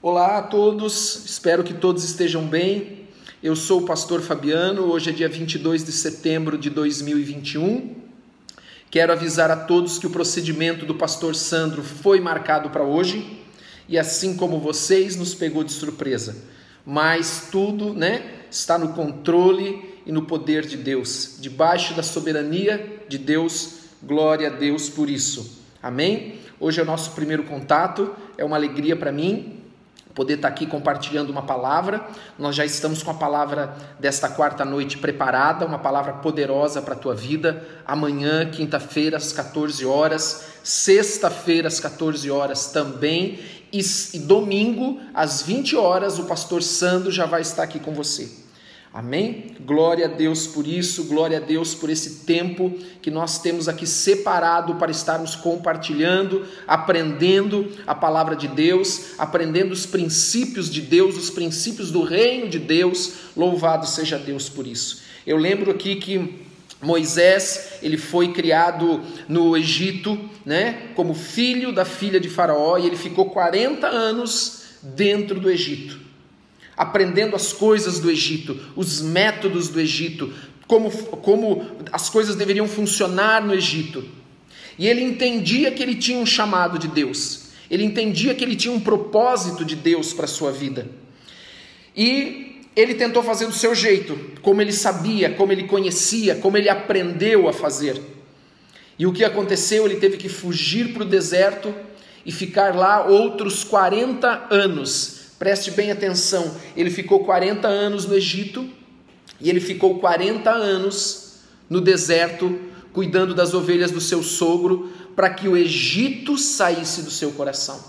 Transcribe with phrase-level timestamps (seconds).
[0.00, 3.08] Olá a todos, espero que todos estejam bem.
[3.42, 7.96] Eu sou o pastor Fabiano, hoje é dia 22 de setembro de 2021.
[8.92, 13.40] Quero avisar a todos que o procedimento do pastor Sandro foi marcado para hoje
[13.88, 16.36] e assim como vocês nos pegou de surpresa.
[16.86, 23.18] Mas tudo, né, está no controle e no poder de Deus, debaixo da soberania de
[23.18, 23.80] Deus.
[24.00, 25.58] Glória a Deus por isso.
[25.82, 26.38] Amém?
[26.60, 29.57] Hoje é o nosso primeiro contato, é uma alegria para mim
[30.18, 32.04] poder estar aqui compartilhando uma palavra.
[32.36, 36.98] Nós já estamos com a palavra desta quarta noite preparada, uma palavra poderosa para a
[36.98, 37.64] tua vida.
[37.86, 43.38] Amanhã, quinta-feira, às 14 horas, sexta-feira, às 14 horas também,
[43.72, 43.80] e,
[44.12, 48.47] e domingo, às 20 horas, o pastor Sandro já vai estar aqui com você.
[48.92, 49.54] Amém?
[49.60, 53.86] Glória a Deus por isso, glória a Deus por esse tempo que nós temos aqui
[53.86, 61.28] separado para estarmos compartilhando, aprendendo a palavra de Deus, aprendendo os princípios de Deus, os
[61.28, 63.12] princípios do reino de Deus.
[63.36, 65.02] Louvado seja Deus por isso.
[65.26, 66.46] Eu lembro aqui que
[66.80, 72.96] Moisés, ele foi criado no Egito, né, como filho da filha de Faraó, e ele
[72.96, 76.07] ficou 40 anos dentro do Egito
[76.78, 80.32] aprendendo as coisas do Egito, os métodos do Egito,
[80.68, 84.04] como, como as coisas deveriam funcionar no Egito.
[84.78, 88.72] E ele entendia que ele tinha um chamado de Deus, ele entendia que ele tinha
[88.72, 90.88] um propósito de Deus para a sua vida.
[91.96, 96.68] E ele tentou fazer do seu jeito, como ele sabia, como ele conhecia, como ele
[96.68, 98.00] aprendeu a fazer.
[98.96, 99.84] E o que aconteceu?
[99.84, 101.74] Ele teve que fugir para o deserto
[102.24, 108.68] e ficar lá outros 40 anos Preste bem atenção, ele ficou 40 anos no Egito
[109.40, 111.36] e ele ficou 40 anos
[111.70, 112.58] no deserto
[112.92, 117.80] cuidando das ovelhas do seu sogro, para que o Egito saísse do seu coração.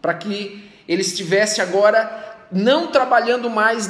[0.00, 3.88] Para que ele estivesse agora não trabalhando mais,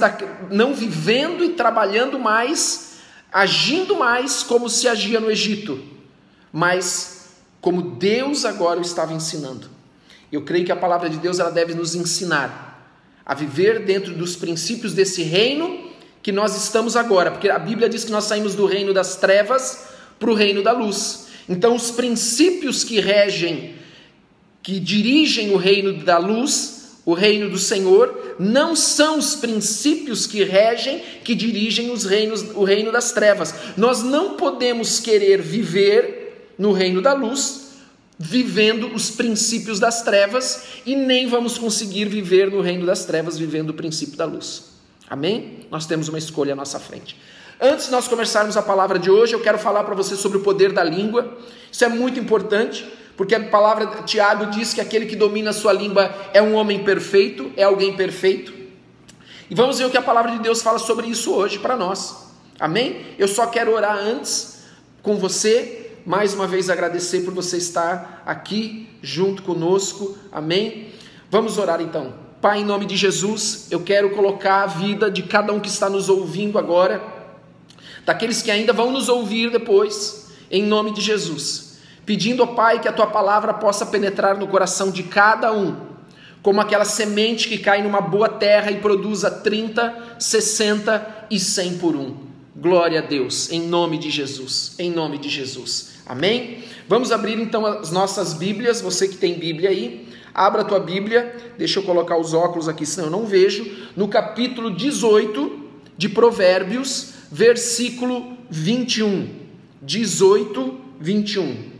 [0.51, 2.95] não vivendo e trabalhando mais,
[3.33, 5.81] agindo mais como se agia no Egito,
[6.53, 9.71] mas como Deus agora o estava ensinando.
[10.33, 12.71] Eu creio que a palavra de Deus ela deve nos ensinar
[13.25, 15.91] a viver dentro dos princípios desse reino
[16.23, 19.89] que nós estamos agora, porque a Bíblia diz que nós saímos do reino das trevas
[20.19, 21.29] para o reino da luz.
[21.49, 23.75] Então, os princípios que regem,
[24.63, 30.45] que dirigem o reino da luz, o reino do Senhor, não são os princípios que
[30.45, 33.55] regem, que dirigem os reinos, o reino das trevas.
[33.77, 37.69] Nós não podemos querer viver no reino da luz
[38.22, 43.70] vivendo os princípios das trevas e nem vamos conseguir viver no reino das trevas vivendo
[43.70, 44.72] o princípio da luz.
[45.08, 45.60] Amém?
[45.70, 47.16] Nós temos uma escolha à nossa frente.
[47.58, 50.42] Antes de nós começarmos a palavra de hoje, eu quero falar para você sobre o
[50.42, 51.34] poder da língua.
[51.72, 52.86] Isso é muito importante,
[53.16, 56.84] porque a palavra Tiago diz que aquele que domina a sua língua é um homem
[56.84, 58.52] perfeito, é alguém perfeito.
[59.48, 62.34] E vamos ver o que a palavra de Deus fala sobre isso hoje para nós.
[62.58, 63.00] Amém?
[63.19, 64.58] Eu só quero orar antes
[65.02, 70.19] com você mais uma vez agradecer por você estar aqui junto conosco.
[70.32, 70.88] Amém?
[71.31, 72.12] Vamos orar então.
[72.41, 75.88] Pai, em nome de Jesus, eu quero colocar a vida de cada um que está
[75.88, 77.00] nos ouvindo agora,
[78.04, 81.78] daqueles que ainda vão nos ouvir depois, em nome de Jesus.
[82.04, 85.76] Pedindo, ó Pai, que a tua palavra possa penetrar no coração de cada um,
[86.43, 91.94] como aquela semente que cai numa boa terra e produza 30, 60 e 100 por
[91.94, 92.16] um.
[92.56, 95.90] Glória a Deus, em nome de Jesus, em nome de Jesus.
[96.10, 96.65] Amém?
[96.88, 101.37] Vamos abrir então as nossas Bíblias, você que tem Bíblia aí, abra a tua Bíblia,
[101.56, 103.65] deixa eu colocar os óculos aqui, senão eu não vejo,
[103.97, 105.60] no capítulo 18
[105.97, 109.28] de Provérbios, versículo 21.
[109.81, 111.70] 18, 21.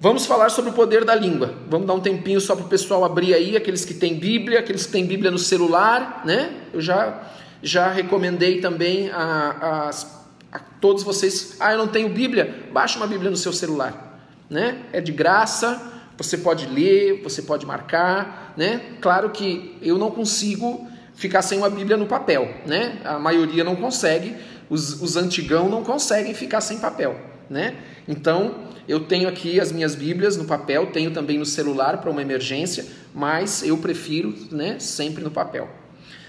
[0.00, 1.52] Vamos falar sobre o poder da língua.
[1.68, 4.86] Vamos dar um tempinho só para o pessoal abrir aí, aqueles que têm Bíblia, aqueles
[4.86, 6.62] que têm Bíblia no celular, né?
[6.72, 7.30] Eu já
[7.62, 9.90] já recomendei também a, a,
[10.52, 11.56] a, todos vocês.
[11.60, 12.68] Ah, eu não tenho Bíblia.
[12.72, 14.82] Baixe uma Bíblia no seu celular, né?
[14.92, 15.88] É de graça.
[16.16, 18.96] Você pode ler, você pode marcar, né?
[19.00, 23.00] Claro que eu não consigo ficar sem uma Bíblia no papel, né?
[23.04, 24.36] A maioria não consegue.
[24.68, 27.18] Os, os antigão não conseguem ficar sem papel,
[27.48, 27.76] né?
[28.06, 32.22] Então eu tenho aqui as minhas Bíblias no papel, tenho também no celular para uma
[32.22, 34.78] emergência, mas eu prefiro, né?
[34.78, 35.68] Sempre no papel.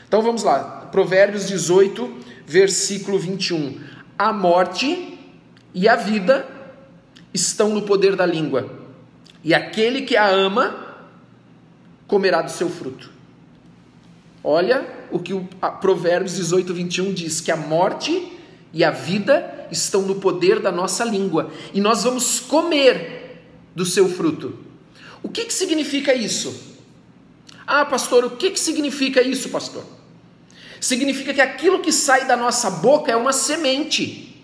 [0.08, 3.80] Então vamos lá, Provérbios 18, versículo 21.
[4.22, 5.18] A morte
[5.74, 6.48] e a vida
[7.34, 8.72] estão no poder da língua,
[9.44, 10.96] e aquele que a ama
[12.06, 13.10] comerá do seu fruto.
[14.44, 15.50] Olha o que o
[15.82, 18.32] Provérbios 18, 21 diz: que a morte
[18.72, 23.42] e a vida estão no poder da nossa língua, e nós vamos comer
[23.76, 24.56] do seu fruto.
[25.24, 26.78] O que, que significa isso?
[27.66, 29.84] Ah, pastor, o que, que significa isso, pastor?
[30.82, 34.44] Significa que aquilo que sai da nossa boca é uma semente,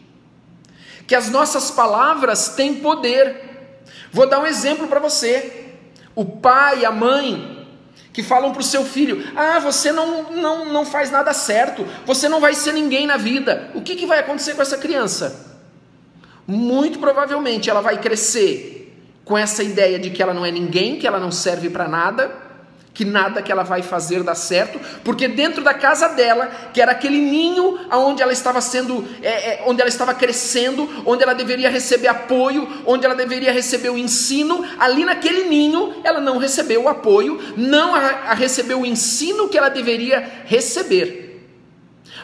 [1.08, 3.82] que as nossas palavras têm poder.
[4.12, 5.74] Vou dar um exemplo para você.
[6.14, 7.68] O pai, a mãe,
[8.14, 12.30] que falam para o seu filho: Ah, você não, não, não faz nada certo, você
[12.30, 13.72] não vai ser ninguém na vida.
[13.74, 15.60] O que, que vai acontecer com essa criança?
[16.46, 18.96] Muito provavelmente ela vai crescer
[19.26, 22.47] com essa ideia de que ela não é ninguém, que ela não serve para nada,
[22.98, 26.94] que nada que ela vai fazer dá certo, porque dentro da casa dela, que era
[26.94, 31.70] aquele ninho onde ela estava sendo, é, é, onde ela estava crescendo, onde ela deveria
[31.70, 36.90] receber apoio, onde ela deveria receber o ensino, ali naquele ninho ela não recebeu o
[36.90, 41.48] apoio, não a, a recebeu o ensino que ela deveria receber.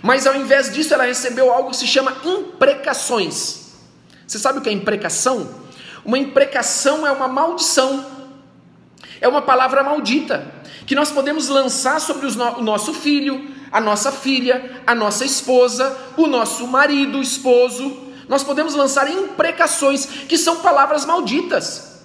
[0.02, 3.76] Mas ao invés disso, ela recebeu algo que se chama imprecações.
[4.26, 5.48] Você sabe o que é imprecação?
[6.04, 8.23] Uma imprecação é uma maldição,
[9.24, 10.54] é uma palavra maldita
[10.86, 16.28] que nós podemos lançar sobre o nosso filho, a nossa filha, a nossa esposa, o
[16.28, 18.00] nosso marido, esposo.
[18.28, 22.02] Nós podemos lançar imprecações, que são palavras malditas.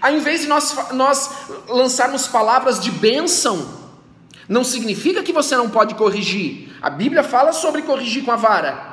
[0.00, 1.30] Ao invés de nós, nós
[1.68, 3.78] lançarmos palavras de bênção,
[4.48, 6.72] não significa que você não pode corrigir.
[6.80, 8.89] A Bíblia fala sobre corrigir com a vara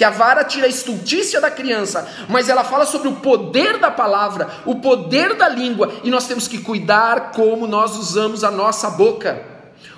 [0.00, 3.90] que a vara tira a estultícia da criança, mas ela fala sobre o poder da
[3.90, 8.88] palavra, o poder da língua, e nós temos que cuidar como nós usamos a nossa
[8.88, 9.44] boca.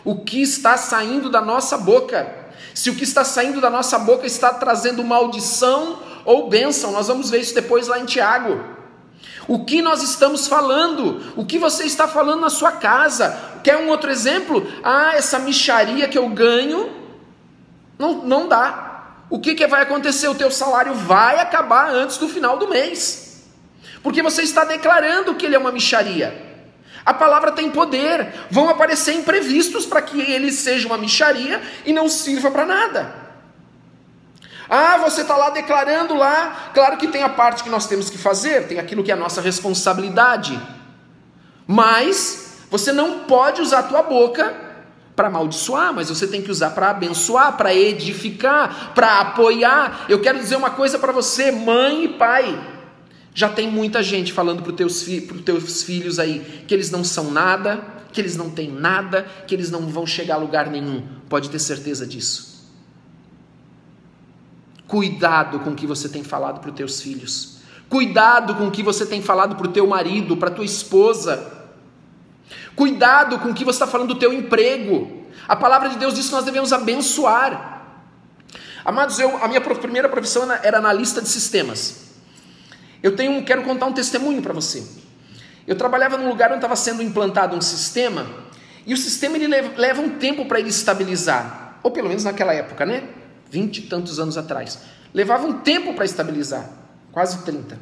[0.04, 2.34] O que está saindo da nossa boca?
[2.75, 7.31] Se o que está saindo da nossa boca está trazendo maldição ou bênção, nós vamos
[7.31, 8.60] ver isso depois lá em Tiago.
[9.46, 11.32] O que nós estamos falando?
[11.37, 13.38] O que você está falando na sua casa?
[13.62, 14.66] Quer um outro exemplo?
[14.82, 16.90] Ah, essa micharia que eu ganho
[17.96, 18.91] não, não dá
[19.32, 20.29] o que, que vai acontecer?
[20.29, 23.44] O teu salário vai acabar antes do final do mês.
[24.02, 26.52] Porque você está declarando que ele é uma micharia.
[27.02, 28.31] A palavra tem poder.
[28.50, 33.14] Vão aparecer imprevistos para que ele seja uma micharia e não sirva para nada.
[34.69, 36.70] Ah, você está lá declarando lá.
[36.75, 39.17] Claro que tem a parte que nós temos que fazer, tem aquilo que é a
[39.17, 40.61] nossa responsabilidade.
[41.67, 44.55] Mas você não pode usar a tua boca
[45.14, 50.06] para amaldiçoar, mas você tem que usar para abençoar, para edificar, para apoiar.
[50.09, 52.73] Eu quero dizer uma coisa para você, mãe e pai.
[53.35, 57.03] Já tem muita gente falando para os teus, fi teus filhos aí que eles não
[57.03, 57.81] são nada,
[58.12, 61.03] que eles não têm nada, que eles não vão chegar a lugar nenhum.
[61.29, 62.53] Pode ter certeza disso.
[64.87, 67.59] Cuidado com o que você tem falado para os teus filhos.
[67.88, 71.62] Cuidado com o que você tem falado para o teu marido, para tua esposa.
[72.74, 75.24] Cuidado com o que você está falando do teu emprego.
[75.46, 77.72] A palavra de Deus diz que nós devemos abençoar.
[78.84, 82.02] Amados, eu, a minha primeira profissão era analista de sistemas.
[83.02, 84.82] Eu tenho, quero contar um testemunho para você.
[85.66, 88.26] Eu trabalhava num lugar onde estava sendo implantado um sistema
[88.86, 92.52] e o sistema ele leva, leva um tempo para ele estabilizar, ou pelo menos naquela
[92.52, 93.04] época, né?
[93.48, 94.78] Vinte e tantos anos atrás.
[95.14, 96.68] Levava um tempo para estabilizar,
[97.12, 97.78] quase 30.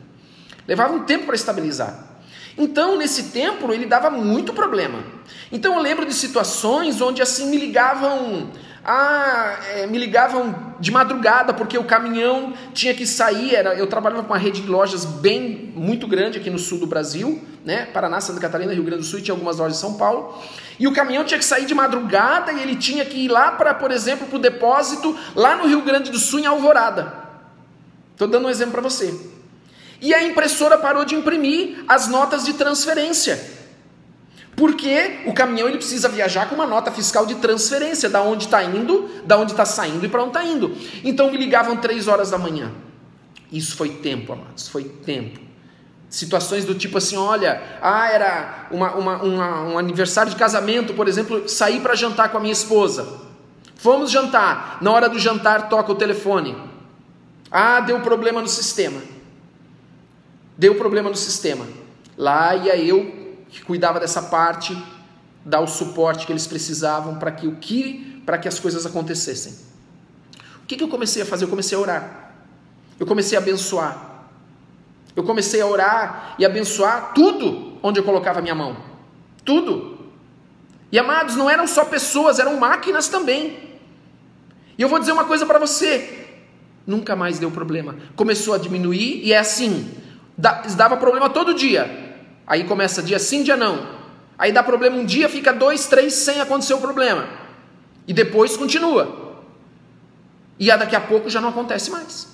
[0.67, 2.10] Levava um tempo para estabilizar.
[2.57, 4.99] Então, nesse templo, ele dava muito problema.
[5.53, 8.51] Então, eu lembro de situações onde assim me ligavam,
[8.85, 13.55] ah, é, me ligavam de madrugada porque o caminhão tinha que sair.
[13.55, 16.87] Era, eu trabalhava com uma rede de lojas bem muito grande aqui no sul do
[16.87, 17.87] Brasil, né?
[17.87, 20.39] Paraná, Santa Catarina, Rio Grande do Sul, e tinha algumas lojas em São Paulo.
[20.79, 23.75] E o caminhão tinha que sair de madrugada e ele tinha que ir lá para,
[23.75, 27.13] por exemplo, para o depósito lá no Rio Grande do Sul em Alvorada.
[28.13, 29.30] Estou dando um exemplo para você.
[30.01, 33.61] E a impressora parou de imprimir as notas de transferência.
[34.57, 38.63] Porque o caminhão ele precisa viajar com uma nota fiscal de transferência, da onde está
[38.63, 40.77] indo, da onde está saindo e para onde está indo.
[41.05, 42.71] Então me ligavam três horas da manhã.
[43.51, 45.41] Isso foi tempo, amados, foi tempo.
[46.09, 51.09] Situações do tipo assim, olha, ah, era uma, uma, uma, um aniversário de casamento, por
[51.09, 53.07] exemplo, saí para jantar com a minha esposa.
[53.77, 54.79] Fomos jantar.
[54.81, 56.57] Na hora do jantar toca o telefone.
[57.51, 59.01] Ah, deu problema no sistema.
[60.61, 61.67] Deu problema no sistema.
[62.19, 63.11] Lá ia eu,
[63.49, 64.77] que cuidava dessa parte,
[65.43, 69.55] dar o suporte que eles precisavam para que o que para que as coisas acontecessem.
[70.63, 71.45] O que, que eu comecei a fazer?
[71.45, 72.35] Eu comecei a orar.
[72.99, 74.27] Eu comecei a abençoar.
[75.17, 78.77] Eu comecei a orar e abençoar tudo onde eu colocava a minha mão.
[79.43, 79.99] Tudo.
[80.93, 83.79] E amados, não eram só pessoas, eram máquinas também.
[84.77, 86.37] E eu vou dizer uma coisa para você:
[86.87, 87.97] nunca mais deu problema.
[88.15, 89.91] Começou a diminuir e é assim
[90.77, 92.17] dava problema todo dia.
[92.47, 94.01] Aí começa dia sim, dia não.
[94.39, 97.29] Aí dá problema um dia, fica dois, três sem acontecer o problema.
[98.09, 99.37] E depois continua.
[100.59, 102.29] E daqui a pouco já não acontece mais.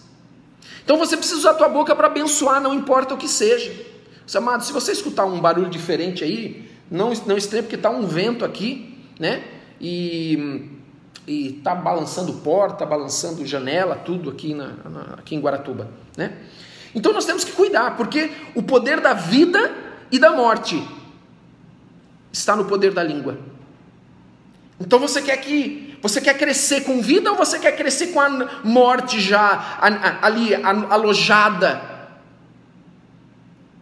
[0.84, 3.72] Então você precisa usar a tua boca para abençoar, não importa o que seja.
[4.34, 8.44] Amado, se você escutar um barulho diferente aí, Não, não estranhe porque está um vento
[8.44, 9.42] aqui, né?
[9.80, 10.70] E
[11.26, 16.38] e está balançando porta, balançando janela, tudo aqui, na, na, aqui em Guaratuba, né?
[16.96, 19.70] Então nós temos que cuidar, porque o poder da vida
[20.10, 20.82] e da morte
[22.32, 23.38] está no poder da língua.
[24.80, 28.30] Então você quer que você quer crescer com vida ou você quer crescer com a
[28.64, 29.78] morte já
[30.22, 31.82] ali alojada?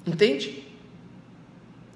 [0.04, 0.64] Entende?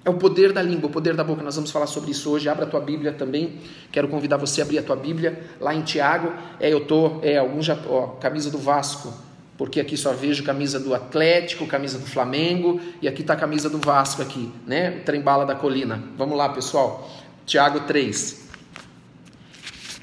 [0.05, 1.43] É o poder da língua, o poder da boca.
[1.43, 2.47] Nós vamos falar sobre isso hoje.
[2.47, 3.59] Abra a tua Bíblia também.
[3.91, 6.33] Quero convidar você a abrir a tua Bíblia lá em Tiago.
[6.61, 9.13] É, eu tô, é, alguns já, ó, camisa do Vasco,
[9.59, 13.69] porque aqui só vejo camisa do Atlético, camisa do Flamengo e aqui está a camisa
[13.69, 14.99] do Vasco aqui, né?
[15.01, 16.01] O trem-bala da colina.
[16.17, 17.11] Vamos lá, pessoal.
[17.45, 18.47] Tiago 3.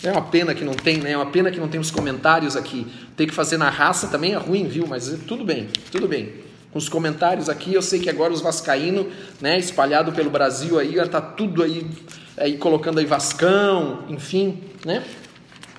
[0.02, 1.12] É uma pena que não tem, né?
[1.12, 2.86] É uma pena que não tem os comentários aqui.
[3.16, 4.86] Tem que fazer na raça também é ruim, viu?
[4.86, 6.34] Mas tudo bem, tudo bem
[6.70, 7.72] com os comentários aqui.
[7.72, 9.06] Eu sei que agora os vascaínos,
[9.40, 11.90] né, espalhado pelo Brasil aí, tá tudo aí,
[12.36, 15.02] aí colocando aí Vascão, enfim, né?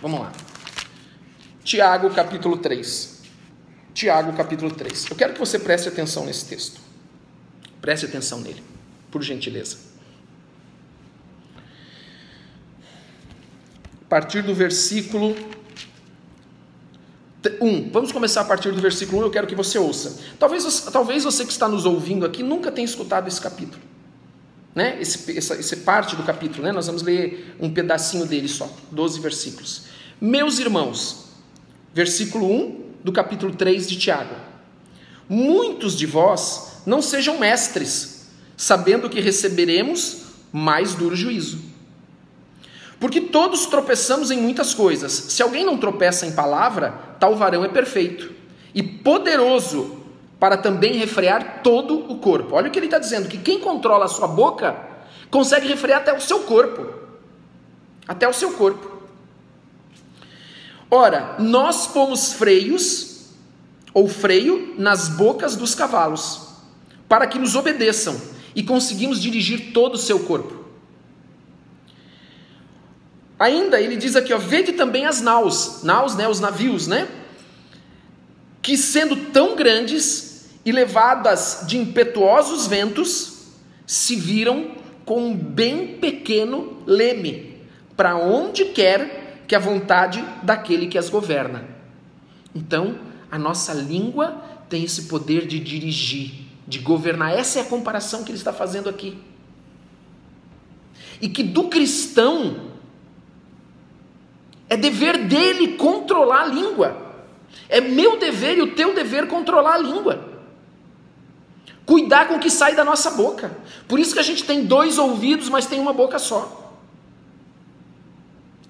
[0.02, 0.32] Vamos lá.
[1.64, 3.17] Tiago capítulo 3.
[3.98, 5.08] Tiago capítulo 3.
[5.10, 6.80] Eu quero que você preste atenção nesse texto.
[7.82, 8.62] Preste atenção nele,
[9.10, 9.78] por gentileza.
[14.00, 15.36] A partir do versículo
[17.60, 17.90] 1.
[17.90, 20.20] Vamos começar a partir do versículo 1, eu quero que você ouça.
[20.38, 23.82] Talvez, talvez você que está nos ouvindo aqui nunca tenha escutado esse capítulo.
[24.76, 25.02] Né?
[25.02, 26.72] Esse, essa, parte do capítulo, né?
[26.72, 29.86] nós vamos ler um pedacinho dele só, 12 versículos.
[30.22, 31.30] Meus irmãos,
[31.96, 34.36] versículo 1 do capítulo 3 de Tiago.
[35.30, 41.60] Muitos de vós não sejam mestres, sabendo que receberemos mais duro juízo.
[43.00, 45.12] Porque todos tropeçamos em muitas coisas.
[45.12, 48.32] Se alguém não tropeça em palavra, tal varão é perfeito
[48.74, 49.98] e poderoso
[50.40, 52.56] para também refrear todo o corpo.
[52.56, 54.76] Olha o que ele está dizendo: que quem controla a sua boca
[55.30, 56.88] consegue refrear até o seu corpo.
[58.08, 58.97] Até o seu corpo.
[60.90, 63.26] Ora, nós pomos freios
[63.94, 66.48] ou freio nas bocas dos cavalos,
[67.10, 68.20] para que nos obedeçam
[68.56, 70.66] e conseguimos dirigir todo o seu corpo.
[73.40, 77.08] Ainda ele diz aqui, ó, vede também as naus, naus, né, os navios, né?
[78.62, 83.34] Que sendo tão grandes e levadas de impetuosos ventos,
[83.86, 84.72] se viram
[85.06, 87.62] com um bem pequeno leme,
[87.96, 89.17] para onde quer
[89.48, 91.64] que a vontade daquele que as governa.
[92.54, 93.00] Então,
[93.32, 96.32] a nossa língua tem esse poder de dirigir,
[96.68, 97.34] de governar.
[97.34, 99.18] Essa é a comparação que ele está fazendo aqui.
[101.22, 102.68] E que do cristão
[104.70, 107.08] é dever dele controlar a língua.
[107.70, 110.28] É meu dever e o teu dever controlar a língua.
[111.86, 113.58] Cuidar com o que sai da nossa boca.
[113.88, 116.67] Por isso que a gente tem dois ouvidos, mas tem uma boca só.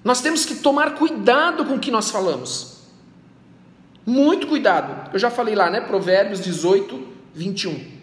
[0.04, 2.78] Nós temos que tomar cuidado com o que nós falamos.
[4.06, 5.10] Muito cuidado.
[5.12, 5.80] Eu já falei lá, né?
[5.80, 7.98] Provérbios 18, 21.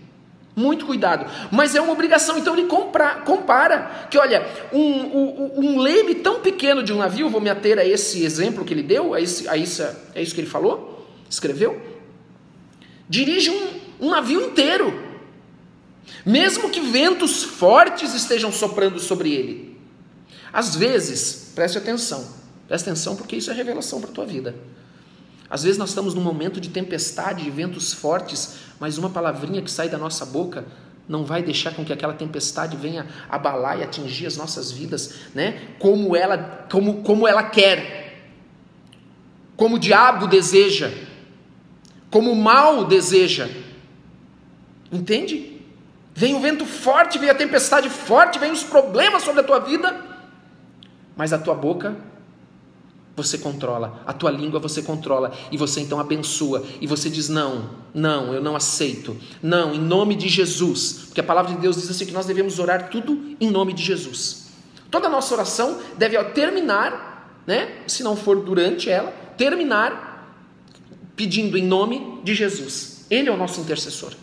[0.56, 1.26] Muito cuidado.
[1.52, 2.38] Mas é uma obrigação.
[2.38, 7.30] Então ele compra, compara que, olha, um, um, um, leme tão pequeno de um navio,
[7.30, 9.84] vou me ater a esse exemplo que ele deu, a, esse, a isso,
[10.14, 11.82] é isso que ele falou, escreveu,
[13.10, 13.68] dirige um,
[14.00, 15.04] um navio inteiro.
[16.26, 19.75] Mesmo que ventos fortes estejam soprando sobre ele.
[20.56, 22.26] Às vezes, preste atenção,
[22.66, 24.56] preste atenção porque isso é revelação para a tua vida.
[25.50, 29.70] Às vezes nós estamos num momento de tempestade, de ventos fortes, mas uma palavrinha que
[29.70, 30.64] sai da nossa boca
[31.10, 35.76] não vai deixar com que aquela tempestade venha abalar e atingir as nossas vidas, né?
[35.78, 38.24] Como ela, como, como ela quer,
[39.58, 40.90] como o diabo deseja,
[42.10, 43.50] como o mal deseja.
[44.90, 45.62] Entende?
[46.14, 50.15] Vem o vento forte, vem a tempestade forte, vem os problemas sobre a tua vida,
[51.16, 51.96] mas a tua boca
[53.16, 57.70] você controla, a tua língua você controla, e você então abençoa, e você diz: Não,
[57.94, 61.90] não, eu não aceito, não, em nome de Jesus, porque a palavra de Deus diz
[61.90, 64.48] assim: que nós devemos orar tudo em nome de Jesus.
[64.92, 70.14] Toda nossa oração deve terminar, né, se não for durante ela, terminar
[71.16, 74.14] pedindo em nome de Jesus, Ele é o nosso intercessor.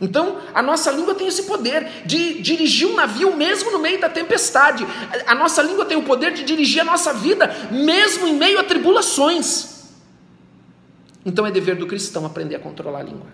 [0.00, 4.08] Então, a nossa língua tem esse poder de dirigir um navio mesmo no meio da
[4.08, 4.86] tempestade.
[5.26, 8.64] A nossa língua tem o poder de dirigir a nossa vida mesmo em meio a
[8.64, 9.88] tribulações.
[11.26, 13.26] Então, é dever do cristão aprender a controlar a língua.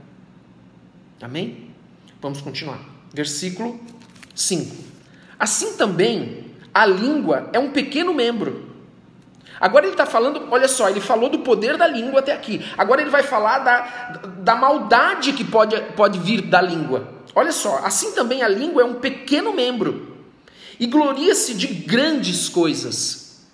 [1.20, 1.70] Amém?
[2.20, 2.80] Vamos continuar.
[3.12, 3.78] Versículo
[4.34, 4.74] 5.
[5.38, 8.73] Assim também, a língua é um pequeno membro.
[9.64, 12.62] Agora ele está falando, olha só, ele falou do poder da língua até aqui.
[12.76, 13.80] Agora ele vai falar da,
[14.40, 17.08] da maldade que pode, pode vir da língua.
[17.34, 20.18] Olha só, assim também a língua é um pequeno membro
[20.78, 23.46] e gloria-se de grandes coisas.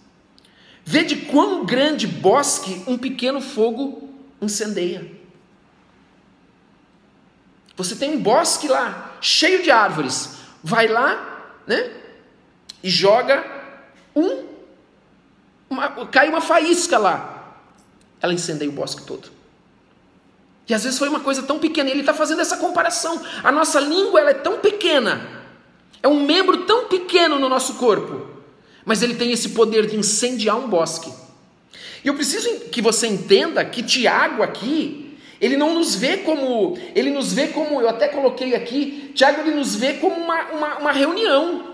[0.84, 4.10] Vê de quão grande bosque um pequeno fogo
[4.42, 5.12] incendeia.
[7.76, 10.38] Você tem um bosque lá, cheio de árvores.
[10.60, 11.88] Vai lá, né?
[12.82, 13.44] E joga
[14.16, 14.49] um.
[15.70, 17.54] Uma, cai uma faísca lá.
[18.20, 19.30] Ela incendeia o bosque todo.
[20.68, 21.88] E às vezes foi uma coisa tão pequena.
[21.88, 23.20] Ele está fazendo essa comparação.
[23.42, 25.40] A nossa língua ela é tão pequena.
[26.02, 28.26] É um membro tão pequeno no nosso corpo.
[28.84, 31.12] Mas ele tem esse poder de incendiar um bosque.
[32.04, 37.10] E eu preciso que você entenda que Tiago aqui, ele não nos vê como, ele
[37.10, 40.92] nos vê como, eu até coloquei aqui, Tiago ele nos vê como uma, uma, uma
[40.92, 41.69] reunião.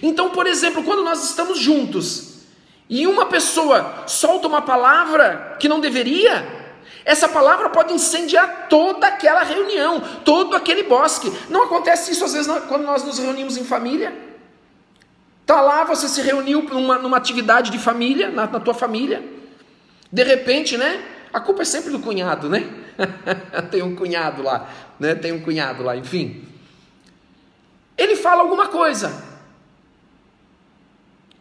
[0.00, 2.44] Então, por exemplo, quando nós estamos juntos
[2.88, 6.46] e uma pessoa solta uma palavra que não deveria,
[7.04, 11.32] essa palavra pode incendiar toda aquela reunião, todo aquele bosque.
[11.50, 14.12] Não acontece isso às vezes quando nós nos reunimos em família?
[15.44, 19.22] Tá lá, você se reuniu numa, numa atividade de família, na, na tua família.
[20.10, 21.02] De repente, né?
[21.32, 22.68] A culpa é sempre do cunhado, né?
[23.70, 24.68] tem um cunhado lá,
[25.00, 25.14] né?
[25.14, 26.44] Tem um cunhado lá, enfim.
[27.96, 29.31] Ele fala alguma coisa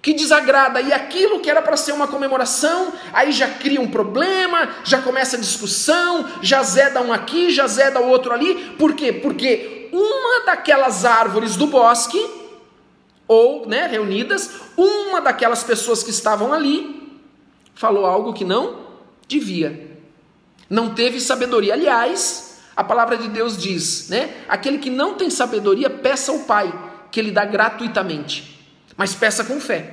[0.01, 4.69] que desagrada e aquilo que era para ser uma comemoração, aí já cria um problema,
[4.83, 8.55] já começa a discussão, já zeda um aqui, já zeda o outro ali.
[8.79, 9.13] Por quê?
[9.13, 12.19] Porque uma daquelas árvores do bosque
[13.27, 17.19] ou, né, reunidas, uma daquelas pessoas que estavam ali
[17.75, 18.81] falou algo que não
[19.27, 19.97] devia.
[20.69, 21.73] Não teve sabedoria.
[21.73, 24.33] Aliás, a palavra de Deus diz, né?
[24.47, 26.73] Aquele que não tem sabedoria, peça ao Pai,
[27.11, 28.50] que ele dá gratuitamente.
[29.01, 29.83] Mas peça com fé.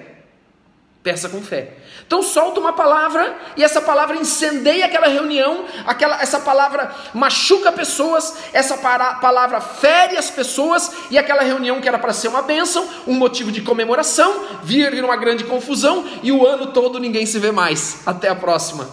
[1.02, 1.72] Peça com fé.
[2.06, 8.34] Então solta uma palavra e essa palavra incendeia aquela reunião, aquela, essa palavra machuca pessoas,
[8.52, 12.86] essa para, palavra fere as pessoas e aquela reunião que era para ser uma bênção,
[13.06, 17.50] um motivo de comemoração, vira uma grande confusão e o ano todo ninguém se vê
[17.50, 18.02] mais.
[18.04, 18.90] Até a próxima.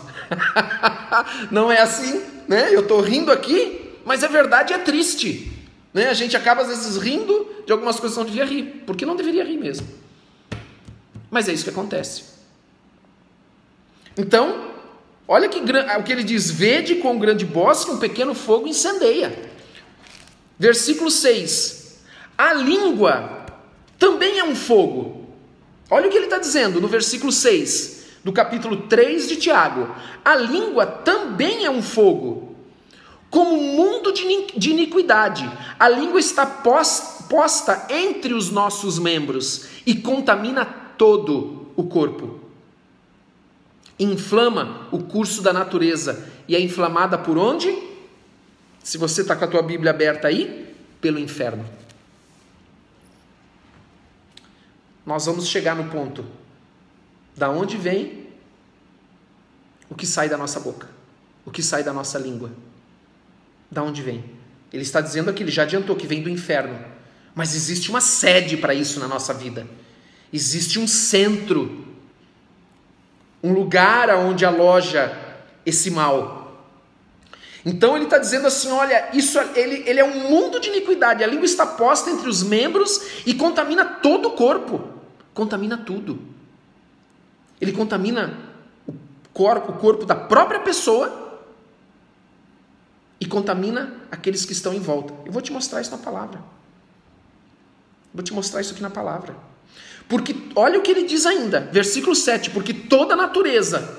[1.51, 2.69] não é assim, né?
[2.71, 5.51] Eu estou rindo aqui, mas a verdade é triste.
[5.93, 6.07] Né?
[6.07, 9.17] A gente acaba às vezes rindo de algumas coisas que não devia rir, porque não
[9.17, 10.04] deveria rir mesmo.
[11.35, 12.23] Mas é isso que acontece.
[14.17, 14.71] Então,
[15.27, 19.51] olha que o que ele diz: vede com grande bosque um pequeno fogo incendeia.
[20.57, 21.97] Versículo 6:
[22.37, 23.47] A língua
[23.99, 25.27] também é um fogo.
[25.91, 29.93] Olha o que ele está dizendo no versículo 6 do capítulo 3 de Tiago.
[30.23, 32.55] A língua também é um fogo,
[33.29, 35.51] como um mundo de iniquidade.
[35.77, 42.39] A língua está posta entre os nossos membros e contamina todo o corpo.
[43.99, 47.73] Inflama o curso da natureza e é inflamada por onde?
[48.83, 51.65] Se você está com a tua Bíblia aberta aí, pelo inferno.
[55.05, 56.25] Nós vamos chegar no ponto
[57.35, 58.27] da onde vem
[59.89, 60.89] o que sai da nossa boca,
[61.45, 62.51] o que sai da nossa língua.
[63.69, 64.23] Da onde vem?
[64.73, 66.77] Ele está dizendo aqui, ele já adiantou que vem do inferno.
[67.33, 69.67] Mas existe uma sede para isso na nossa vida.
[70.35, 71.85] Existe um centro,
[73.41, 75.17] um lugar aonde aloja
[75.65, 76.59] esse mal.
[77.65, 81.23] Então ele está dizendo assim: olha, isso ele, ele é um mundo de iniquidade.
[81.23, 84.89] A língua está posta entre os membros e contamina todo o corpo,
[85.33, 86.19] contamina tudo.
[87.61, 88.37] Ele contamina
[88.85, 88.93] o
[89.31, 91.39] corpo, o corpo da própria pessoa
[93.21, 95.13] e contamina aqueles que estão em volta.
[95.25, 96.43] Eu vou te mostrar isso na palavra.
[98.13, 99.54] Vou te mostrar isso aqui na palavra.
[100.07, 103.97] Porque olha o que ele diz ainda, versículo 7, porque toda a natureza,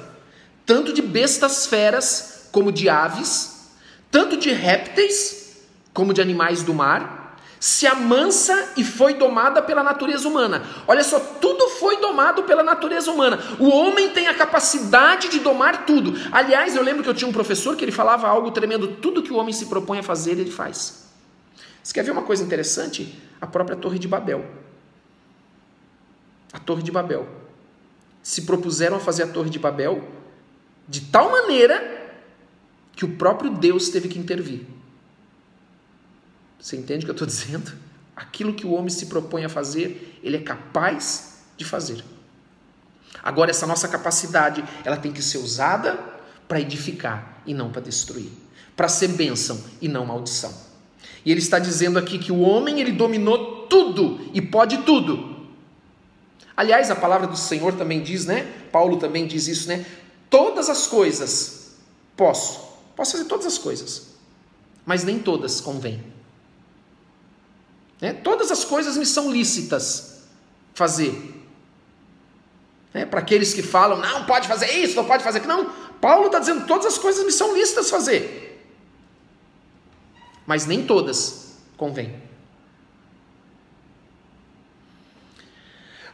[0.64, 3.70] tanto de bestas feras como de aves,
[4.10, 5.56] tanto de répteis
[5.92, 10.62] como de animais do mar, se amansa e foi domada pela natureza humana.
[10.86, 13.38] Olha só, tudo foi domado pela natureza humana.
[13.58, 16.14] O homem tem a capacidade de domar tudo.
[16.30, 19.32] Aliás, eu lembro que eu tinha um professor que ele falava algo tremendo: tudo que
[19.32, 21.06] o homem se propõe a fazer, ele faz.
[21.82, 23.20] Você quer ver uma coisa interessante?
[23.40, 24.65] A própria Torre de Babel.
[26.56, 27.28] A Torre de Babel.
[28.22, 30.08] Se propuseram a fazer a Torre de Babel
[30.88, 32.14] de tal maneira
[32.94, 34.66] que o próprio Deus teve que intervir.
[36.58, 37.70] Você entende o que eu estou dizendo?
[38.16, 42.02] Aquilo que o homem se propõe a fazer, ele é capaz de fazer.
[43.22, 45.98] Agora, essa nossa capacidade, ela tem que ser usada
[46.48, 48.30] para edificar e não para destruir,
[48.74, 50.54] para ser bênção e não maldição.
[51.22, 55.35] E ele está dizendo aqui que o homem ele dominou tudo e pode tudo.
[56.56, 58.50] Aliás, a palavra do Senhor também diz, né?
[58.72, 59.84] Paulo também diz isso, né?
[60.30, 61.76] Todas as coisas
[62.16, 62.66] posso.
[62.96, 64.14] Posso fazer todas as coisas.
[64.84, 66.02] Mas nem todas convêm.
[68.00, 68.12] Né?
[68.12, 70.22] Todas as coisas me são lícitas
[70.74, 71.34] fazer.
[72.94, 73.04] Né?
[73.04, 75.54] Para aqueles que falam, não pode fazer isso, não pode fazer aquilo.
[75.54, 78.64] Não, Paulo está dizendo, todas as coisas me são lícitas fazer.
[80.46, 82.25] Mas nem todas convêm.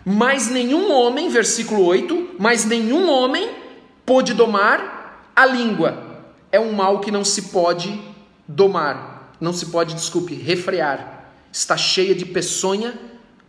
[0.04, 3.50] Mas nenhum homem, versículo 8, mas nenhum homem
[4.04, 6.24] pôde domar a língua.
[6.50, 8.00] É um mal que não se pode
[8.46, 11.30] domar, não se pode, desculpe, refrear.
[11.52, 12.98] Está cheia de peçonha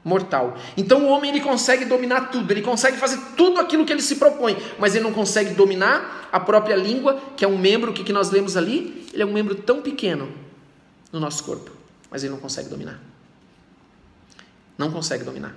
[0.03, 0.57] mortal.
[0.75, 4.17] Então o homem ele consegue dominar tudo, ele consegue fazer tudo aquilo que ele se
[4.17, 8.11] propõe, mas ele não consegue dominar a própria língua, que é um membro que, que
[8.11, 10.31] nós lemos ali, ele é um membro tão pequeno
[11.11, 11.71] no nosso corpo,
[12.11, 12.99] mas ele não consegue dominar.
[14.77, 15.55] Não consegue dominar.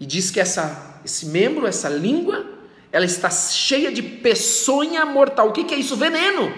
[0.00, 2.46] E diz que essa, esse membro, essa língua,
[2.90, 5.50] ela está cheia de peçonha mortal.
[5.50, 5.94] O que, que é isso?
[5.94, 6.52] Veneno.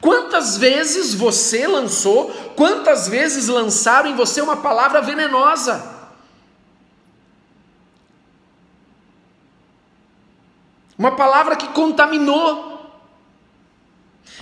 [0.00, 5.94] Quantas vezes você lançou, quantas vezes lançaram em você uma palavra venenosa?
[10.98, 12.73] Uma palavra que contaminou.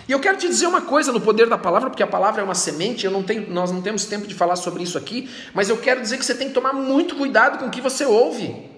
[0.09, 2.45] E eu quero te dizer uma coisa no poder da palavra, porque a palavra é
[2.45, 5.69] uma semente, eu não tenho, nós não temos tempo de falar sobre isso aqui, mas
[5.69, 8.71] eu quero dizer que você tem que tomar muito cuidado com o que você ouve.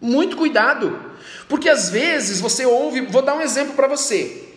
[0.00, 1.10] Muito cuidado.
[1.48, 4.48] Porque às vezes você ouve, vou dar um exemplo para você.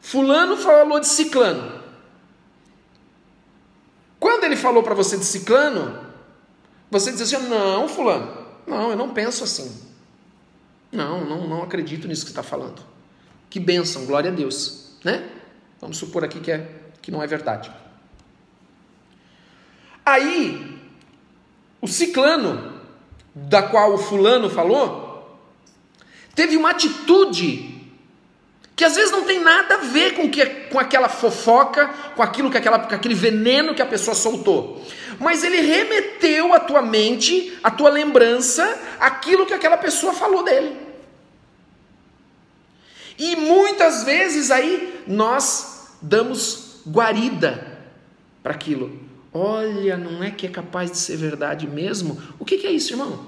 [0.00, 1.82] Fulano falou de ciclano.
[4.18, 6.06] Quando ele falou para você de ciclano,
[6.90, 9.84] você diz assim: Não, Fulano, não, eu não penso assim.
[10.90, 12.95] Não, não, não acredito nisso que está falando.
[13.48, 15.28] Que bênção, glória a Deus, né?
[15.80, 16.68] Vamos supor aqui que, é,
[17.00, 17.70] que não é verdade.
[20.04, 20.78] Aí,
[21.80, 22.80] o ciclano,
[23.34, 25.40] da qual o fulano falou,
[26.34, 27.76] teve uma atitude
[28.76, 32.50] que às vezes não tem nada a ver com, que, com aquela fofoca, com aquilo
[32.50, 34.84] que aquela, com aquele veneno que a pessoa soltou.
[35.18, 40.85] Mas ele remeteu à tua mente, à tua lembrança, aquilo que aquela pessoa falou dele.
[43.18, 47.78] E muitas vezes aí nós damos guarida
[48.42, 48.98] para aquilo.
[49.32, 52.20] Olha, não é que é capaz de ser verdade mesmo?
[52.38, 53.26] O que, que é isso, irmão?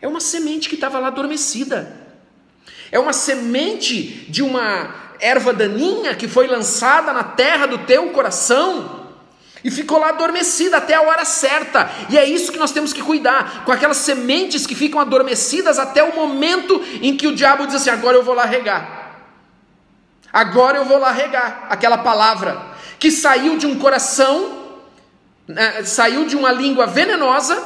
[0.00, 2.04] É uma semente que estava lá adormecida.
[2.92, 9.04] É uma semente de uma erva daninha que foi lançada na terra do teu coração
[9.64, 11.90] e ficou lá adormecida até a hora certa.
[12.10, 16.04] E é isso que nós temos que cuidar, com aquelas sementes que ficam adormecidas até
[16.04, 19.03] o momento em que o diabo diz assim: agora eu vou lá regar.
[20.34, 22.60] Agora eu vou lá regar aquela palavra
[22.98, 24.64] que saiu de um coração,
[25.46, 27.62] né, saiu de uma língua venenosa,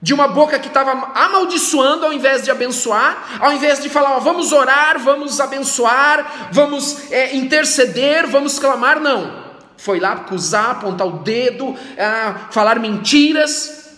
[0.00, 4.20] de uma boca que estava amaldiçoando ao invés de abençoar, ao invés de falar, ó,
[4.20, 9.48] vamos orar, vamos abençoar, vamos é, interceder, vamos clamar, não.
[9.76, 13.96] Foi lá acusar, apontar o dedo, é, falar mentiras.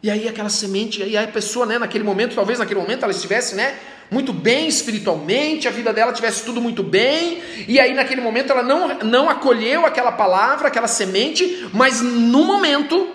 [0.00, 3.10] E aí aquela semente, e aí a pessoa, né, naquele momento, talvez naquele momento ela
[3.10, 3.76] estivesse, né,
[4.10, 8.62] muito bem espiritualmente, a vida dela tivesse tudo muito bem, e aí naquele momento ela
[8.62, 13.14] não, não acolheu aquela palavra, aquela semente, mas no momento.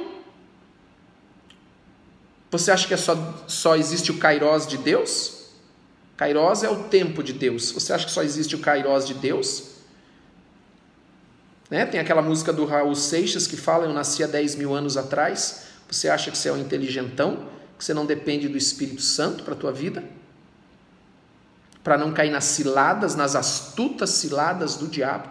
[2.50, 5.46] Você acha que é só, só existe o Kairos de Deus?
[6.18, 7.72] Kairos é o tempo de Deus.
[7.72, 9.72] Você acha que só existe o Kairos de Deus?
[11.70, 11.86] Né?
[11.86, 15.64] Tem aquela música do Raul Seixas que fala: Eu nasci há 10 mil anos atrás.
[15.90, 17.48] Você acha que você é um inteligentão?
[17.78, 20.04] Que você não depende do Espírito Santo para a tua vida?
[21.84, 25.28] Para não cair nas ciladas, nas astutas ciladas do diabo.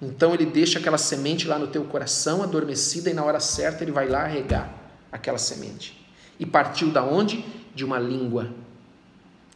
[0.00, 3.90] Então ele deixa aquela semente lá no teu coração adormecida e na hora certa ele
[3.90, 4.72] vai lá regar
[5.10, 5.98] aquela semente.
[6.38, 7.44] E partiu da onde?
[7.74, 8.52] De uma língua.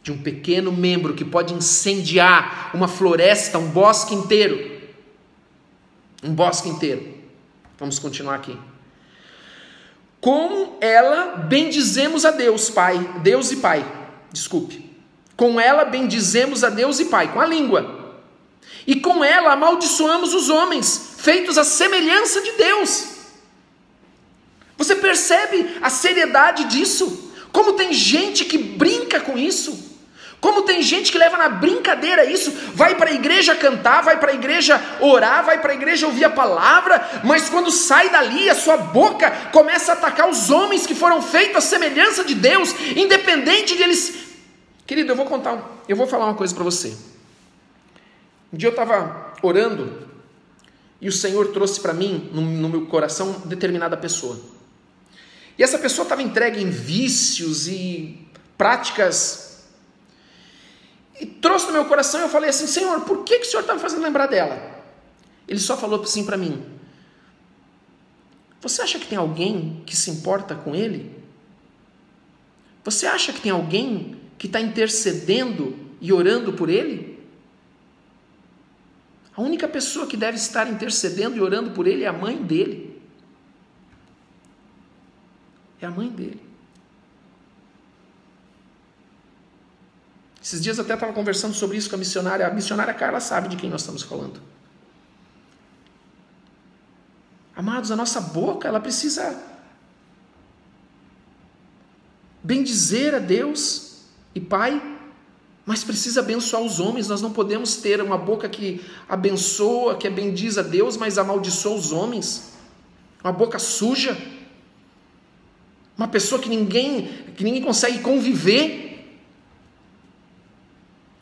[0.01, 4.81] De um pequeno membro que pode incendiar uma floresta, um bosque inteiro.
[6.21, 7.13] Um bosque inteiro.
[7.79, 8.57] Vamos continuar aqui.
[10.19, 14.09] Com ela bendizemos a Deus, Pai, Deus e Pai.
[14.31, 14.92] Desculpe.
[15.35, 18.03] Com ela bendizemos a Deus e Pai, com a língua.
[18.85, 23.07] E com ela amaldiçoamos os homens, feitos à semelhança de Deus.
[24.77, 27.31] Você percebe a seriedade disso?
[27.51, 29.91] Como tem gente que brinca com isso?
[30.41, 34.31] Como tem gente que leva na brincadeira isso, vai para a igreja cantar, vai para
[34.31, 38.55] a igreja orar, vai para a igreja ouvir a palavra, mas quando sai dali, a
[38.55, 43.77] sua boca começa a atacar os homens que foram feitos à semelhança de Deus, independente
[43.77, 44.32] de eles
[44.85, 46.95] Querido, eu vou contar, eu vou falar uma coisa para você.
[48.51, 50.07] Um dia eu estava orando
[50.99, 54.39] e o Senhor trouxe para mim, no, no meu coração, determinada pessoa.
[55.57, 59.65] E essa pessoa estava entregue em vícios e práticas.
[61.19, 63.61] E trouxe no meu coração e eu falei assim: Senhor, por que, que o Senhor
[63.61, 64.83] está me fazendo lembrar dela?
[65.47, 66.63] Ele só falou assim para mim:
[68.61, 71.23] Você acha que tem alguém que se importa com ele?
[72.83, 77.17] Você acha que tem alguém que está intercedendo e orando por ele?
[79.33, 83.01] A única pessoa que deve estar intercedendo e orando por ele é a mãe dele.
[85.79, 86.41] É a mãe dele.
[90.43, 92.45] Esses dias até estava conversando sobre isso com a missionária.
[92.45, 94.41] A missionária Carla sabe de quem nós estamos falando.
[97.55, 99.41] Amados, a nossa boca, ela precisa
[102.43, 103.82] bendizer a Deus
[104.35, 104.81] e Pai,
[105.65, 107.07] mas precisa abençoar os homens.
[107.07, 111.91] Nós não podemos ter uma boca que abençoa, que bendiz a Deus, mas amaldiçoa os
[111.91, 112.53] homens.
[113.23, 114.17] Uma boca suja.
[115.97, 118.81] Uma pessoa que ninguém, que ninguém consegue conviver.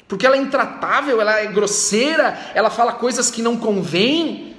[0.07, 4.51] Porque ela é intratável, ela é grosseira, ela fala coisas que não convêm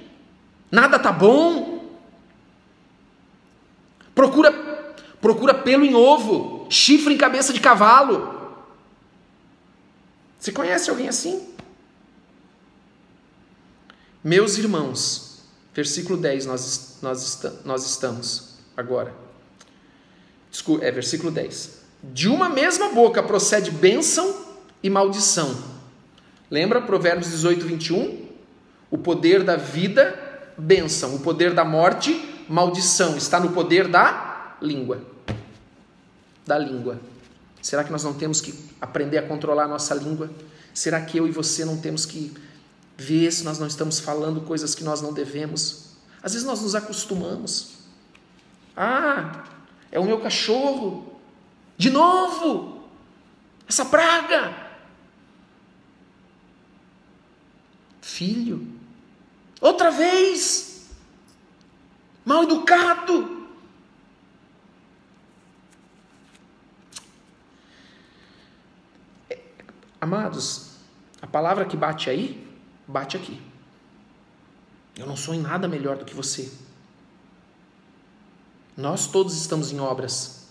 [0.73, 1.85] nada tá bom.
[4.15, 4.51] Procura
[5.21, 8.42] procura pelo em ovo, chifre em cabeça de cavalo.
[10.43, 11.41] Você conhece alguém assim?
[14.25, 15.41] Meus irmãos,
[15.73, 19.15] versículo 10, nós, nós, nós estamos agora.
[20.51, 21.79] Desculpa, é versículo 10.
[22.03, 24.35] De uma mesma boca procede bênção
[24.83, 25.57] e maldição.
[26.51, 28.27] Lembra Provérbios 18, 21?
[28.91, 31.15] O poder da vida bênção.
[31.15, 33.17] O poder da morte, maldição.
[33.17, 35.03] Está no poder da língua.
[36.45, 37.12] Da língua.
[37.63, 40.31] Será que nós não temos que aprender a controlar a nossa língua?
[40.75, 42.35] Será que eu e você não temos que
[42.99, 45.93] ver se nós não estamos falando coisas que nós não devemos?
[46.23, 47.75] Às vezes nós nos acostumamos.
[48.77, 49.45] Ah,
[49.91, 51.21] é o meu cachorro.
[51.79, 52.85] De novo!
[53.67, 54.71] Essa praga!
[58.01, 58.83] Filho,
[59.63, 60.89] Outra vez.
[62.25, 63.42] Mal educado.
[70.03, 70.71] Amados,
[71.21, 72.45] a palavra que bate aí,
[72.89, 73.41] bate aqui.
[74.97, 76.51] Eu não sou em nada melhor do que você.
[78.77, 80.49] Nós todos estamos em obras.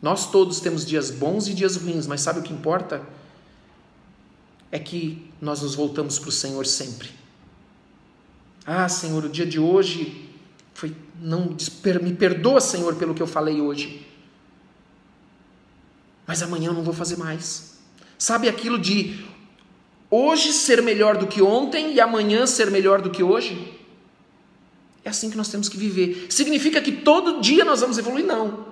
[0.00, 3.06] Nós todos temos dias bons e dias ruins, mas sabe o que importa?
[4.72, 7.10] É que nós nos voltamos para o Senhor sempre.
[8.64, 10.34] Ah, Senhor, o dia de hoje
[10.72, 11.54] foi não
[12.02, 14.10] me perdoa, Senhor, pelo que eu falei hoje.
[16.26, 17.73] Mas amanhã eu não vou fazer mais.
[18.18, 19.24] Sabe aquilo de
[20.10, 23.74] hoje ser melhor do que ontem e amanhã ser melhor do que hoje?
[25.04, 26.26] É assim que nós temos que viver.
[26.30, 28.24] Significa que todo dia nós vamos evoluir?
[28.24, 28.66] Não.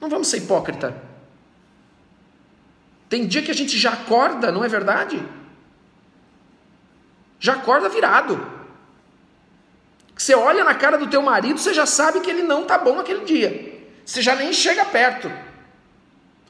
[0.00, 0.94] Não vamos ser hipócrita.
[3.08, 5.22] Tem dia que a gente já acorda, não é verdade?
[7.38, 8.44] Já acorda virado.
[10.16, 12.96] Você olha na cara do teu marido, você já sabe que ele não está bom
[12.96, 13.82] naquele dia.
[14.04, 15.30] Você já nem chega perto.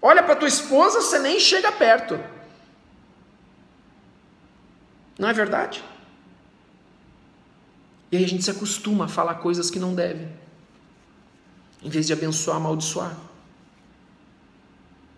[0.06, 2.20] Olha para tua esposa, você nem chega perto.
[5.18, 5.82] Não é verdade?
[8.12, 10.28] E aí a gente se acostuma a falar coisas que não deve.
[11.82, 13.16] Em vez de abençoar, amaldiçoar.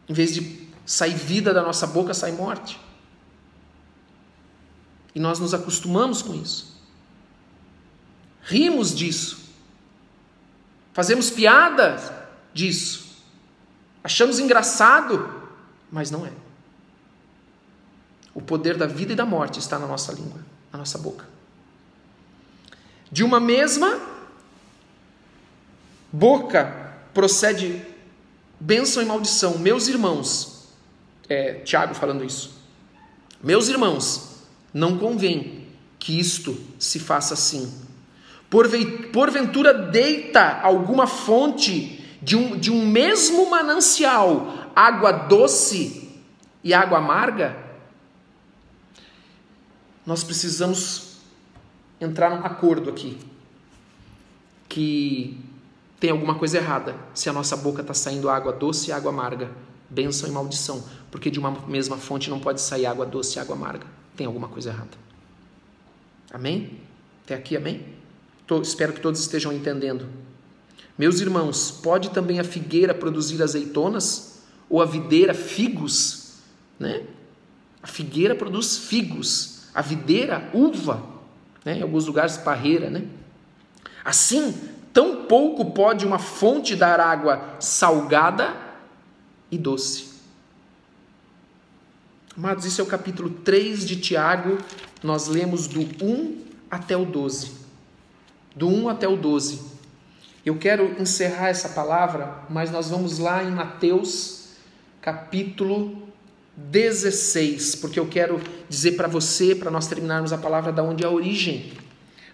[0.08, 2.78] Em vez de sair vida da nossa boca, sai morte.
[5.16, 6.80] E nós nos acostumamos com isso.
[8.40, 9.50] Rimos disso.
[10.92, 13.05] Fazemos piada disso.
[14.06, 15.28] Achamos engraçado,
[15.90, 16.30] mas não é.
[18.32, 20.40] O poder da vida e da morte está na nossa língua,
[20.72, 21.26] na nossa boca.
[23.10, 24.00] De uma mesma
[26.12, 27.84] boca procede
[28.60, 29.58] bênção e maldição.
[29.58, 30.68] Meus irmãos,
[31.28, 32.62] é, Tiago falando isso.
[33.42, 34.36] Meus irmãos,
[34.72, 35.66] não convém
[35.98, 37.86] que isto se faça assim
[38.48, 41.95] porventura deita alguma fonte
[42.26, 46.20] de um, de um mesmo manancial água doce
[46.64, 47.56] e água amarga?
[50.04, 51.18] Nós precisamos
[52.00, 53.16] entrar num acordo aqui
[54.68, 55.38] que
[56.00, 59.48] tem alguma coisa errada se a nossa boca está saindo água doce e água amarga,
[59.88, 63.54] bênção e maldição, porque de uma mesma fonte não pode sair água doce e água
[63.54, 63.86] amarga.
[64.16, 64.98] Tem alguma coisa errada.
[66.32, 66.80] Amém?
[67.24, 67.94] Até aqui, amém?
[68.62, 70.08] espero que todos estejam entendendo.
[70.98, 74.40] Meus irmãos, pode também a figueira produzir azeitonas?
[74.68, 76.34] Ou a videira figos?
[76.78, 77.04] Né?
[77.82, 81.02] A figueira produz figos, a videira uva.
[81.64, 81.78] né?
[81.78, 83.04] em alguns lugares parreira, né?
[84.04, 84.54] Assim,
[84.92, 88.56] tão pouco pode uma fonte dar água salgada
[89.50, 90.16] e doce.
[92.36, 94.58] Amados, isso é o capítulo 3 de Tiago,
[95.02, 97.52] nós lemos do 1 até o 12.
[98.54, 99.75] Do 1 até o 12.
[100.46, 104.50] Eu quero encerrar essa palavra, mas nós vamos lá em Mateus,
[105.02, 106.06] capítulo
[106.56, 111.06] 16, porque eu quero dizer para você, para nós terminarmos a palavra, da onde é
[111.08, 111.72] a origem.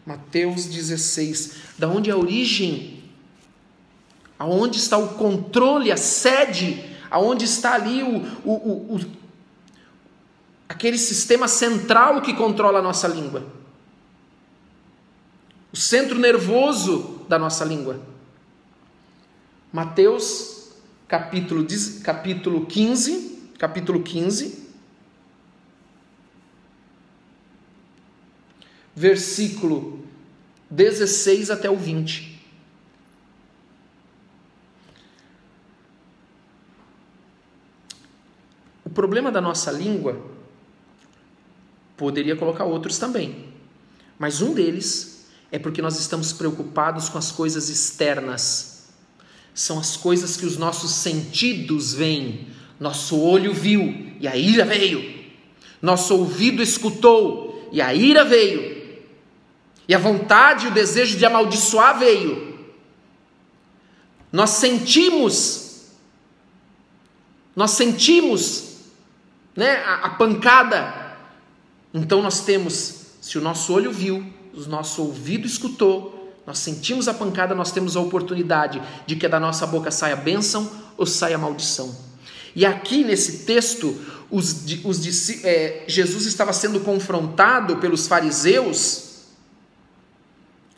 [0.04, 3.02] Mateus 16, da onde é a origem?
[4.38, 9.00] Aonde está o controle, a sede, aonde está ali o, o, o, o
[10.68, 13.46] aquele sistema central que controla a nossa língua,
[15.72, 17.98] o centro nervoso da nossa língua.
[19.72, 20.70] Mateus
[21.08, 21.66] capítulo,
[22.04, 24.68] capítulo 15, capítulo 15,
[28.94, 30.04] versículo
[30.68, 32.38] 16 até o 20.
[38.84, 40.22] O problema da nossa língua,
[41.96, 43.48] poderia colocar outros também,
[44.18, 45.11] mas um deles
[45.52, 48.88] é porque nós estamos preocupados com as coisas externas,
[49.54, 52.48] são as coisas que os nossos sentidos veem,
[52.80, 55.22] nosso olho viu e a ira veio.
[55.82, 58.96] Nosso ouvido escutou e a ira veio.
[59.86, 62.58] E a vontade e o desejo de amaldiçoar veio.
[64.32, 65.90] Nós sentimos,
[67.54, 68.76] nós sentimos,
[69.54, 71.18] né, a, a pancada.
[71.92, 77.14] Então nós temos, se o nosso olho viu, o nosso ouvido escutou, nós sentimos a
[77.14, 81.94] pancada, nós temos a oportunidade de que da nossa boca saia bênção ou saia maldição.
[82.54, 83.96] E aqui nesse texto,
[84.30, 89.12] os, os, é, Jesus estava sendo confrontado pelos fariseus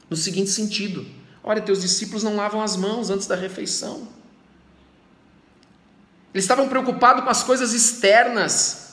[0.09, 1.07] no seguinte sentido:
[1.43, 4.07] Olha, teus discípulos não lavam as mãos antes da refeição.
[6.33, 8.84] Eles estavam preocupados com as coisas externas,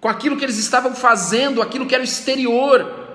[0.00, 3.08] com aquilo que eles estavam fazendo, aquilo que era o exterior.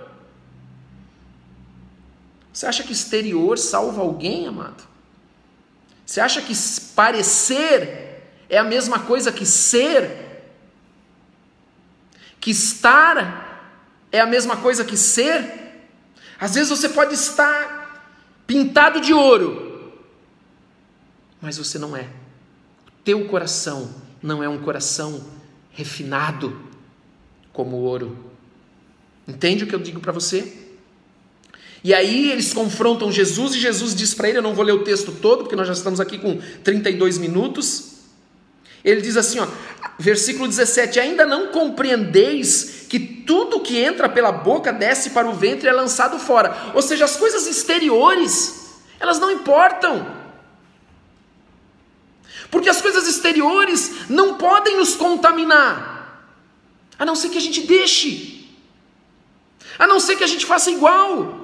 [2.52, 4.84] Você acha que exterior salva alguém, amado?
[6.06, 6.54] Você acha que
[6.96, 10.52] parecer é a mesma coisa que ser?
[12.40, 15.62] Que estar é a mesma coisa que ser?
[16.40, 17.84] Às vezes você pode estar
[18.46, 19.94] pintado de ouro,
[21.42, 22.04] mas você não é.
[22.04, 23.90] O teu coração
[24.22, 25.26] não é um coração
[25.72, 26.73] refinado
[27.54, 28.18] como o ouro.
[29.28, 30.52] Entende o que eu digo para você?
[31.84, 34.84] E aí eles confrontam Jesus e Jesus diz para ele: Eu não vou ler o
[34.84, 37.94] texto todo, porque nós já estamos aqui com 32 minutos.
[38.84, 39.48] Ele diz assim, ó,
[39.98, 45.68] versículo 17: Ainda não compreendeis que tudo que entra pela boca desce para o ventre
[45.68, 46.72] e é lançado fora.
[46.74, 50.24] Ou seja, as coisas exteriores, elas não importam.
[52.52, 55.93] Porque as coisas exteriores não podem nos contaminar,
[56.98, 58.50] a não ser que a gente deixe,
[59.78, 61.42] a não ser que a gente faça igual.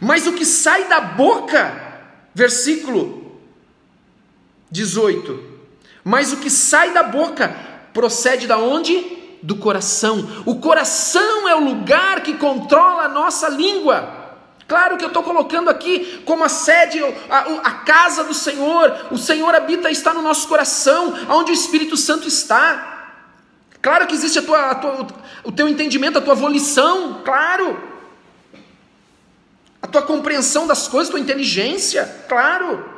[0.00, 3.40] Mas o que sai da boca, versículo
[4.70, 5.52] 18.
[6.02, 7.54] Mas o que sai da boca
[7.92, 9.20] procede da onde?
[9.42, 10.42] Do coração.
[10.44, 14.20] O coração é o lugar que controla a nossa língua.
[14.66, 19.08] Claro que eu estou colocando aqui como a sede, a, a, casa do Senhor.
[19.10, 22.91] O Senhor habita, está no nosso coração, onde o Espírito Santo está.
[23.82, 25.06] Claro que existe a tua, a tua,
[25.44, 27.92] o teu entendimento, a tua volição, claro
[29.82, 32.88] a tua compreensão das coisas, tua inteligência, claro.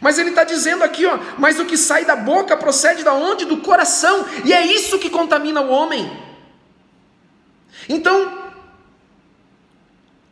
[0.00, 3.44] Mas ele está dizendo aqui, ó, mas o que sai da boca procede da onde?
[3.44, 6.10] Do coração, e é isso que contamina o homem.
[7.86, 8.50] Então,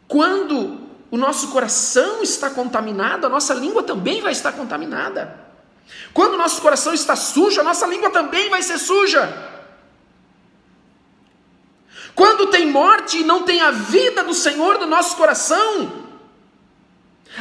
[0.08, 0.80] quando
[1.10, 5.49] o nosso coração está contaminado, a nossa língua também vai estar contaminada.
[6.12, 9.50] Quando o nosso coração está sujo, a nossa língua também vai ser suja.
[12.14, 16.08] Quando tem morte e não tem a vida do Senhor no nosso coração,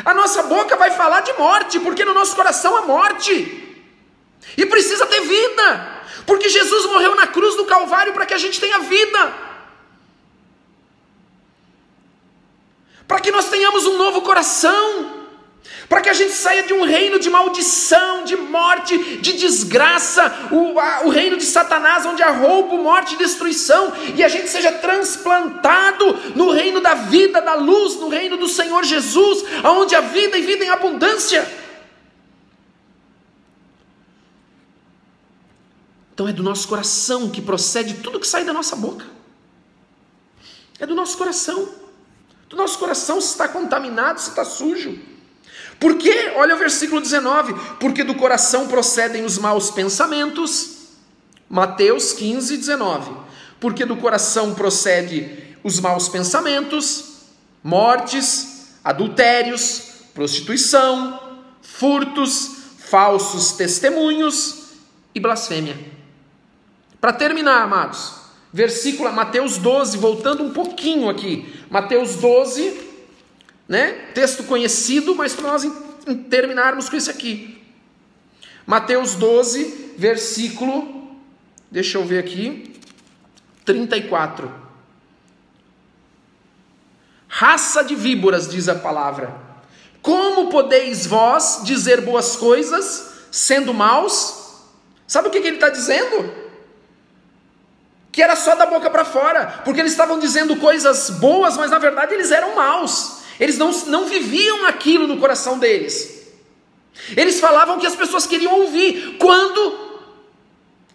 [0.06, 3.66] a nossa boca vai falar de morte, porque no nosso coração há morte.
[4.56, 8.60] E precisa ter vida, porque Jesus morreu na cruz do Calvário para que a gente
[8.60, 9.34] tenha vida.
[13.08, 15.19] Para que nós tenhamos um novo coração
[15.90, 20.80] para que a gente saia de um reino de maldição, de morte, de desgraça, o,
[20.80, 24.72] a, o reino de Satanás, onde há roubo, morte e destruição, e a gente seja
[24.72, 30.38] transplantado no reino da vida, da luz, no reino do Senhor Jesus, onde há vida
[30.38, 31.52] e vida em abundância.
[36.14, 39.08] Então é do nosso coração que procede tudo que sai da nossa boca.
[40.78, 41.68] É do nosso coração.
[42.48, 45.19] Do nosso coração se está contaminado, se está sujo.
[45.80, 46.34] Por quê?
[46.36, 47.54] Olha o versículo 19.
[47.80, 50.78] Porque do coração procedem os maus pensamentos.
[51.50, 53.12] Mateus 15, 19.
[53.60, 57.24] Porque do coração procede os maus pensamentos,
[57.64, 61.20] mortes, adultérios, prostituição,
[61.62, 64.70] furtos, falsos testemunhos
[65.14, 65.78] e blasfêmia.
[67.00, 68.14] Para terminar, amados,
[68.52, 71.54] versículo Mateus 12, voltando um pouquinho aqui.
[71.70, 72.89] Mateus 12,
[73.70, 73.92] né?
[74.16, 75.72] Texto conhecido, mas para nós
[76.28, 77.64] terminarmos com isso aqui.
[78.66, 81.16] Mateus 12, versículo,
[81.70, 82.76] deixa eu ver aqui,
[83.64, 84.52] 34.
[87.28, 89.36] Raça de víboras, diz a palavra.
[90.02, 94.64] Como podeis vós dizer boas coisas sendo maus?
[95.06, 96.34] Sabe o que, que ele está dizendo?
[98.12, 101.78] Que era só da boca para fora, porque eles estavam dizendo coisas boas, mas na
[101.78, 103.19] verdade eles eram maus.
[103.40, 106.28] Eles não, não viviam aquilo no coração deles.
[107.16, 109.90] Eles falavam que as pessoas queriam ouvir quando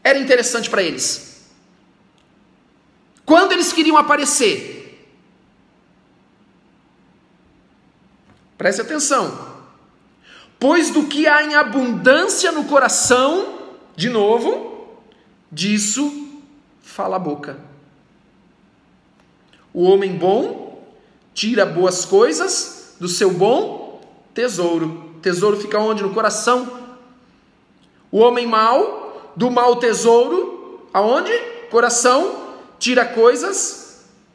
[0.02, 1.48] era interessante para eles.
[3.24, 5.08] Quando eles queriam aparecer.
[8.58, 9.54] Preste atenção.
[10.60, 13.58] Pois do que há em abundância no coração,
[13.96, 14.98] de novo,
[15.50, 16.42] disso
[16.82, 17.58] fala a boca.
[19.72, 20.63] O homem bom
[21.34, 24.00] tira boas coisas do seu bom
[24.32, 25.16] tesouro.
[25.20, 26.02] Tesouro fica onde?
[26.02, 26.84] No coração.
[28.10, 31.32] O homem mau, do mau tesouro, aonde?
[31.70, 32.36] Coração,
[32.78, 33.84] tira coisas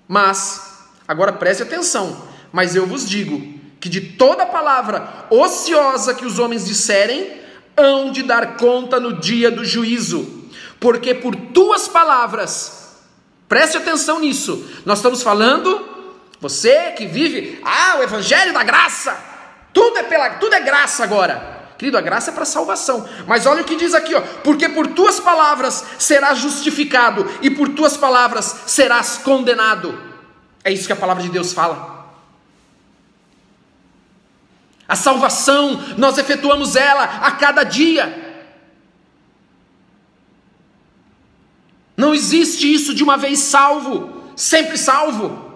[0.07, 0.69] mas
[1.09, 2.21] Agora preste atenção.
[2.51, 7.41] Mas eu vos digo que de toda palavra ociosa que os homens disserem,
[7.75, 10.47] hão de dar conta no dia do juízo,
[10.79, 12.99] porque por tuas palavras,
[13.47, 15.83] preste atenção nisso, nós estamos falando,
[16.39, 19.17] você que vive, ah, o evangelho da graça,
[19.73, 21.59] tudo é pela, tudo é graça agora.
[21.77, 23.07] Querido, a graça é para salvação.
[23.25, 27.69] Mas olha o que diz aqui, ó, porque por tuas palavras serás justificado e por
[27.69, 29.97] tuas palavras serás condenado.
[30.63, 31.99] É isso que a palavra de Deus fala.
[34.87, 38.27] A salvação, nós efetuamos ela a cada dia.
[41.95, 45.48] Não existe isso de uma vez salvo, sempre salvo.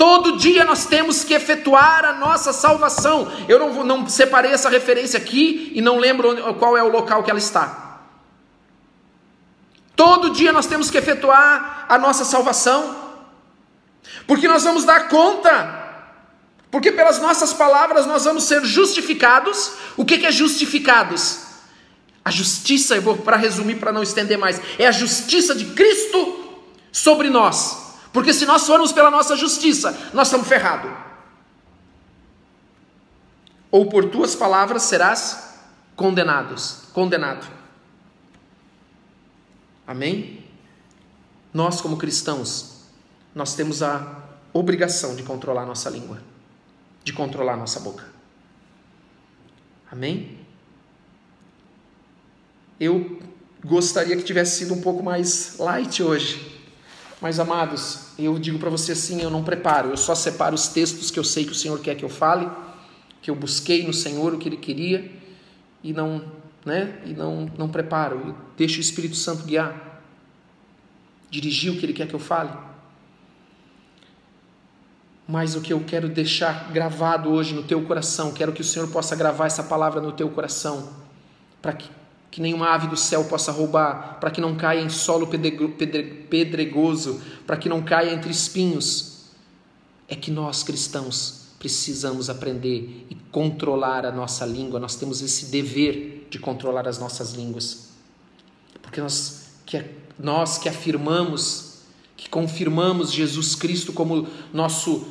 [0.00, 3.30] Todo dia nós temos que efetuar a nossa salvação.
[3.46, 7.28] Eu não, não separei essa referência aqui e não lembro qual é o local que
[7.28, 8.00] ela está.
[9.94, 12.96] Todo dia nós temos que efetuar a nossa salvação,
[14.26, 15.78] porque nós vamos dar conta
[16.70, 19.72] porque pelas nossas palavras nós vamos ser justificados.
[19.98, 21.40] O que é justificados?
[22.24, 26.58] A justiça, eu vou para resumir para não estender mais, é a justiça de Cristo
[26.90, 27.79] sobre nós.
[28.12, 30.90] Porque se nós formos pela nossa justiça, nós estamos ferrados.
[33.70, 35.54] Ou por tuas palavras serás
[35.94, 37.46] condenados, condenado.
[39.86, 40.44] Amém?
[41.54, 42.84] Nós como cristãos,
[43.34, 46.30] nós temos a obrigação de controlar nossa língua
[47.02, 48.04] de controlar nossa boca.
[49.90, 50.38] Amém?
[52.78, 53.20] Eu
[53.64, 56.49] gostaria que tivesse sido um pouco mais light hoje.
[57.20, 61.10] Mas amados, eu digo para você assim, eu não preparo, eu só separo os textos
[61.10, 62.48] que eu sei que o Senhor quer que eu fale,
[63.20, 65.10] que eu busquei no Senhor o que ele queria
[65.84, 66.24] e não,
[66.64, 66.98] né?
[67.04, 70.02] E não não preparo, eu deixo o Espírito Santo guiar,
[71.30, 72.50] dirigir o que ele quer que eu fale.
[75.28, 78.88] Mas o que eu quero deixar gravado hoje no teu coração, quero que o Senhor
[78.88, 80.88] possa gravar essa palavra no teu coração,
[81.60, 81.88] para que,
[82.30, 87.56] que nenhuma ave do céu possa roubar, para que não caia em solo pedregoso, para
[87.56, 89.24] que não caia entre espinhos.
[90.08, 96.26] É que nós cristãos precisamos aprender e controlar a nossa língua, nós temos esse dever
[96.30, 97.90] de controlar as nossas línguas,
[98.80, 99.84] porque nós que,
[100.18, 101.82] nós que afirmamos,
[102.16, 105.06] que confirmamos Jesus Cristo como nosso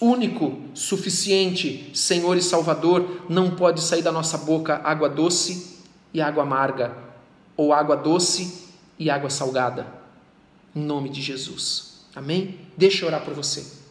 [0.00, 5.73] único, suficiente Senhor e Salvador, não pode sair da nossa boca água doce
[6.14, 6.96] e água amarga,
[7.56, 9.86] ou água doce e água salgada.
[10.74, 12.04] Em nome de Jesus.
[12.14, 12.60] Amém?
[12.76, 13.82] Deixa eu orar por você.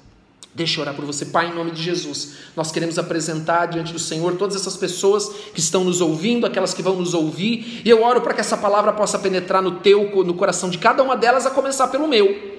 [0.56, 2.36] Deixa eu orar por você, Pai, em nome de Jesus.
[2.56, 6.82] Nós queremos apresentar diante do Senhor todas essas pessoas que estão nos ouvindo, aquelas que
[6.82, 10.36] vão nos ouvir, e eu oro para que essa palavra possa penetrar no teu, no
[10.36, 12.54] coração de cada uma delas, a começar pelo meu.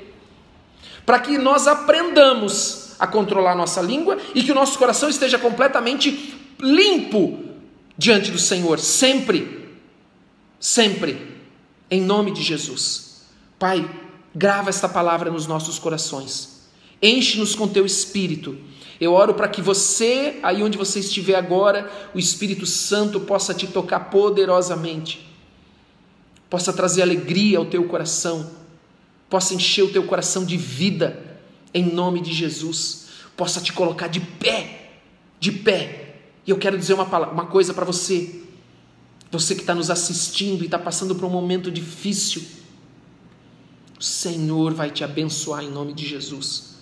[1.07, 6.35] Para que nós aprendamos a controlar nossa língua e que o nosso coração esteja completamente
[6.61, 7.44] limpo
[7.97, 9.69] diante do Senhor, sempre,
[10.59, 11.39] sempre,
[11.91, 13.23] em nome de Jesus.
[13.59, 13.89] Pai,
[14.35, 16.63] Grava esta palavra nos nossos corações.
[17.01, 18.59] Enche-nos com teu espírito.
[19.01, 23.67] Eu oro para que você, aí onde você estiver agora, o Espírito Santo possa te
[23.67, 25.29] tocar poderosamente,
[26.49, 28.51] possa trazer alegria ao teu coração,
[29.29, 31.39] possa encher o teu coração de vida,
[31.73, 34.93] em nome de Jesus, possa te colocar de pé,
[35.39, 36.04] de pé.
[36.47, 38.43] E eu quero dizer uma, uma coisa para você,
[39.31, 42.43] você que está nos assistindo e está passando por um momento difícil,
[43.99, 46.75] o Senhor vai te abençoar em nome de Jesus.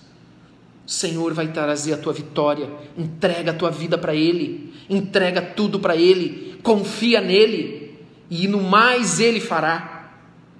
[0.86, 2.68] O Senhor vai trazer a tua vitória.
[2.96, 4.74] Entrega a tua vida para Ele.
[4.90, 6.58] Entrega tudo para Ele.
[6.62, 7.96] Confia nele.
[8.28, 10.18] E no mais Ele fará.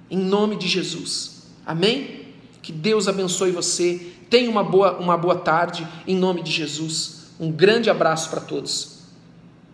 [0.09, 1.47] Em nome de Jesus.
[1.65, 2.27] Amém?
[2.61, 4.13] Que Deus abençoe você.
[4.29, 5.85] Tenha uma boa, uma boa tarde.
[6.07, 7.33] Em nome de Jesus.
[7.39, 8.92] Um grande abraço para todos.